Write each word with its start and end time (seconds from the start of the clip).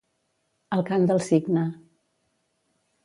El 0.77 0.81
cant 0.87 1.05
del 1.11 1.21
cigne. 1.27 1.67